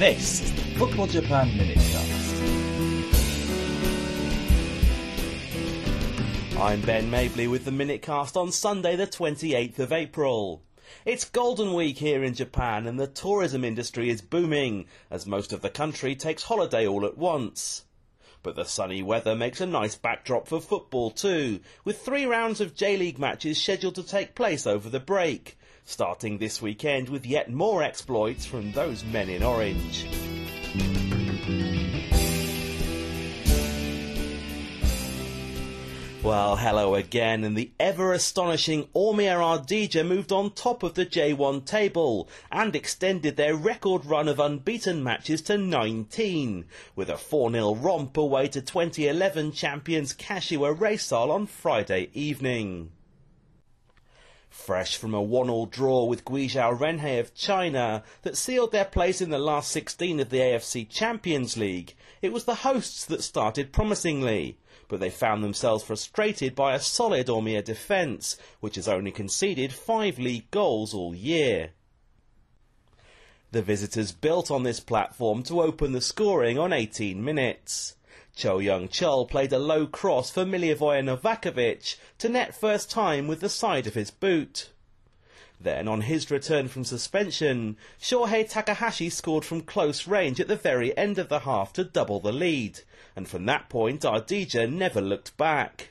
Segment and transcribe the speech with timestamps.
[0.00, 2.38] This is the Football Japan Minutecast.
[6.58, 10.62] I'm Ben Mabley with the Minutecast on Sunday, the 28th of April.
[11.04, 15.60] It's Golden Week here in Japan and the tourism industry is booming as most of
[15.60, 17.84] the country takes holiday all at once.
[18.42, 22.74] But the sunny weather makes a nice backdrop for football too, with three rounds of
[22.74, 25.58] J-League matches scheduled to take place over the break,
[25.90, 30.06] starting this weekend with yet more exploits from those men in orange.
[36.22, 41.64] Well, hello again, and the ever astonishing Omiya Ardija moved on top of the J1
[41.64, 48.16] table and extended their record run of unbeaten matches to 19, with a 4-0 romp
[48.16, 52.92] away to 2011 champions Kashiwa Reysol on Friday evening.
[54.50, 59.30] Fresh from a one-all draw with Guizhou Renhe of China that sealed their place in
[59.30, 64.58] the last 16 of the AFC Champions League, it was the hosts that started promisingly,
[64.88, 70.18] but they found themselves frustrated by a solid Omiya defence, which has only conceded five
[70.18, 71.70] league goals all year.
[73.52, 77.94] The visitors built on this platform to open the scoring on 18 minutes.
[78.36, 83.40] Cho Young Chul played a low cross for Milivoje Novakovic to net first time with
[83.40, 84.70] the side of his boot.
[85.60, 90.96] Then, on his return from suspension, Shohei Takahashi scored from close range at the very
[90.96, 92.80] end of the half to double the lead,
[93.14, 95.90] and from that point Ardija never looked back.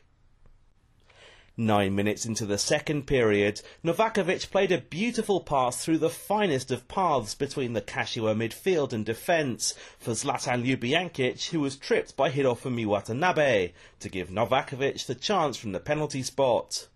[1.62, 6.88] Nine minutes into the second period, Novakovic played a beautiful pass through the finest of
[6.88, 12.86] paths between the Kashiwa midfield and defence for Zlatan Ljubijankic, who was tripped by Hirofumi
[12.86, 16.88] Watanabe, to give Novakovic the chance from the penalty spot.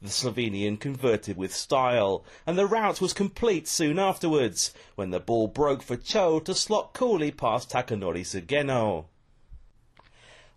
[0.00, 5.46] The Slovenian converted with style, and the rout was complete soon afterwards, when the ball
[5.46, 9.04] broke for Cho to slot coolly past Takanori Sugeno.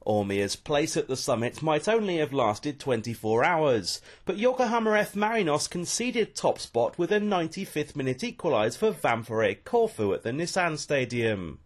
[0.05, 5.15] Omiya's place at the summit might only have lasted 24 hours, but Yokohama F.
[5.15, 10.77] Marinos conceded top spot with a 95th minute equalise for Ventforet Kofu at the Nissan
[10.77, 11.59] Stadium.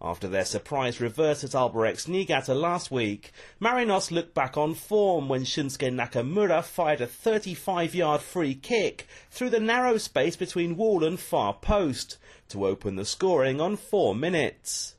[0.00, 5.42] After their surprise reverse at Albirex Niigata last week, Marinos looked back on form when
[5.42, 11.54] Shunsuke Nakamura fired a 35-yard free kick through the narrow space between wall and far
[11.54, 12.16] post
[12.48, 14.94] to open the scoring on four minutes.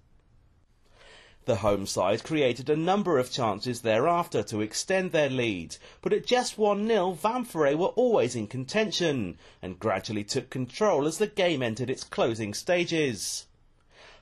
[1.50, 6.28] The home side created a number of chances thereafter to extend their lead, but at
[6.28, 11.90] just 1-0 Ventforet were always in contention and gradually took control as the game entered
[11.90, 13.48] its closing stages.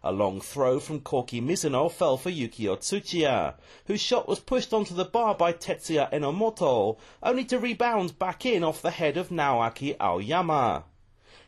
[0.06, 3.56] A long throw from Koki Mizuno fell for Yukio Tsuchiya,
[3.88, 8.64] whose shot was pushed onto the bar by Tetsuya Enomoto, only to rebound back in
[8.64, 10.86] off the head of Naoaki Aoyama.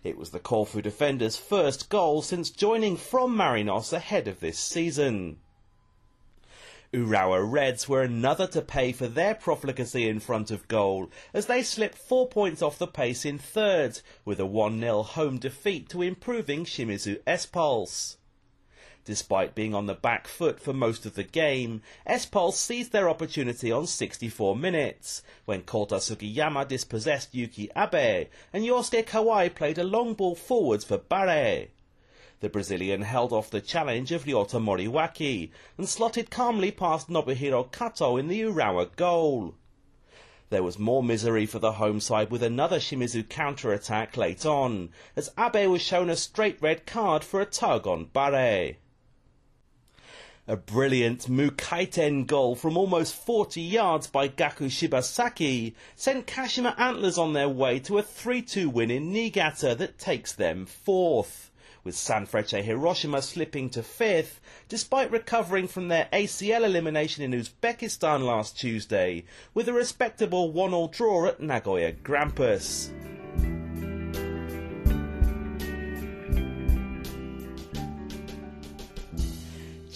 [0.03, 5.37] It was the Kofu defender's first goal since joining from Marinos ahead of this season.
[6.91, 11.61] Urawa Reds were another to pay for their profligacy in front of goal as they
[11.61, 16.65] slipped four points off the pace in third with a 1-0 home defeat to improving
[16.65, 18.17] Shimizu S-Pulse.
[19.05, 23.71] Despite being on the back foot for most of the game, S-Pulse seized their opportunity
[23.71, 30.15] on 64 minutes, when Kota Sugiyama dispossessed Yuki Abe, and Yosuke Kawai played a long
[30.15, 31.67] ball forwards for Bare.
[32.41, 38.15] The Brazilian held off the challenge of Ryota Moriwaki, and slotted calmly past Nobuhiro Kato
[38.15, 39.55] in the Urawa goal.
[40.49, 45.31] There was more misery for the home side with another Shimizu counter-attack late on, as
[45.37, 48.77] Abe was shown a straight red card for a tug on Bare.
[50.47, 57.33] A brilliant Mukaiten goal from almost 40 yards by Gaku Shibasaki sent Kashima Antlers on
[57.33, 61.48] their way to a 3-2 win in Niigata that takes them fourth,
[61.83, 68.59] with Sanfrecce Hiroshima slipping to fifth despite recovering from their ACL elimination in Uzbekistan last
[68.59, 72.91] Tuesday with a respectable 1-all draw at Nagoya Grampus.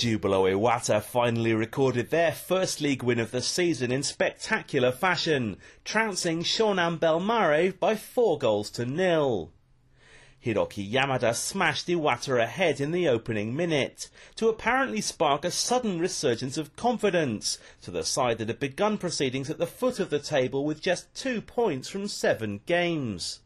[0.04, 5.56] Jubilo Iwata finally recorded their first league win of the season in spectacular fashion,
[5.86, 9.54] trouncing Shonan Bellmare by four goals to nil.
[10.44, 16.58] Hiroki Yamada smashed Iwata ahead in the opening minute, to apparently spark a sudden resurgence
[16.58, 20.66] of confidence to the side that had begun proceedings at the foot of the table
[20.66, 23.40] with just two points from seven games.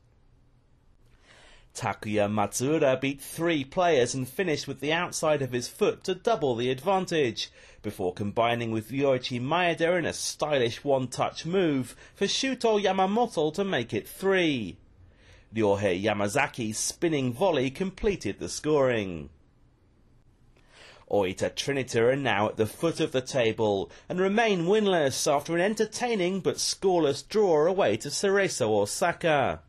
[1.75, 6.55] Takuya Matsuura beat three players and finished with the outside of his foot to double
[6.55, 7.51] the advantage,
[7.83, 13.93] before combining with Ryoichi Maeda in a stylish one-touch move for Shuto Yamamoto to make
[13.93, 14.77] it three.
[15.53, 19.29] Ryohei Yamazaki's spinning volley completed the scoring.
[21.09, 25.61] Oita Trinita are now at the foot of the table and remain winless after an
[25.61, 29.61] entertaining but scoreless draw away to Cerezo Osaka.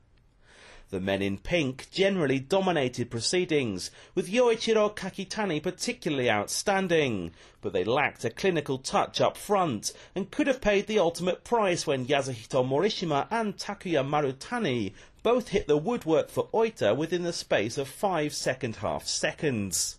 [0.91, 8.25] The men in pink generally dominated proceedings, with Yoichiro Kakitani particularly outstanding, but they lacked
[8.25, 13.27] a clinical touch up front and could have paid the ultimate price when Yasuhito Morishima
[13.31, 18.77] and Takuya Marutani both hit the woodwork for Oita within the space of five second
[18.77, 19.99] half seconds.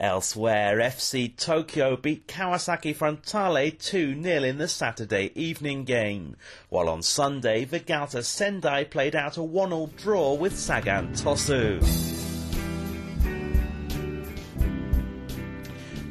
[0.00, 6.36] Elsewhere, FC Tokyo beat Kawasaki Frontale 2-0 in the Saturday evening game,
[6.70, 11.82] while on Sunday Vegalta Sendai played out a 1-all draw with Sagan Tosu.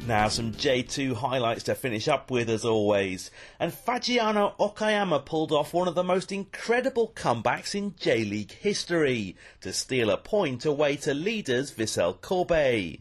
[0.06, 3.32] Now some J2 highlights to finish up with as always.
[3.58, 9.72] And Fagiano Okayama pulled off one of the most incredible comebacks in J-League history to
[9.72, 12.98] steal a point away to leaders Vissel Kobe.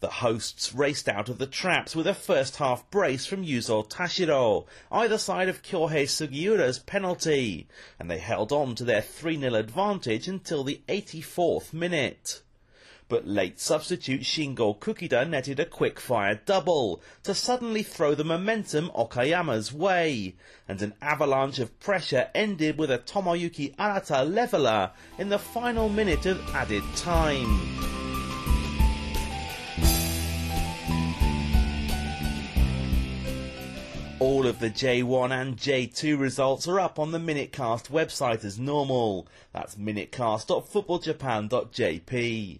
[0.00, 4.66] The hosts raced out of the traps with a first half brace from Yuzo Tashiro,
[4.92, 7.66] either side of Kyohei Sugiura's penalty,
[7.98, 12.42] and they held on to their 3-0 advantage until the 84th minute.
[13.08, 19.72] But late substitute Shingo Kukida netted a quick-fire double to suddenly throw the momentum Okayama's
[19.72, 20.34] way,
[20.68, 26.26] and an avalanche of pressure ended with a Tomoyuki Arata leveller in the final minute
[26.26, 28.05] of added time.
[34.18, 39.28] All of the J1 and J2 results are up on the Minutecast website as normal.
[39.52, 42.58] That's minutecast.footballjapan.jp.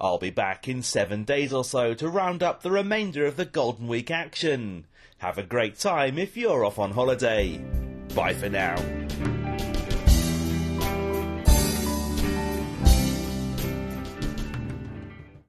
[0.00, 3.44] I'll be back in seven days or so to round up the remainder of the
[3.44, 4.86] Golden Week action.
[5.18, 7.62] Have a great time if you're off on holiday.
[8.14, 8.76] Bye for now.